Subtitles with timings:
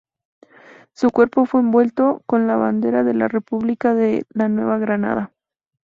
[0.93, 5.31] Su cuerpo fue envuelto con la bandera de la República de la Nueva Granada.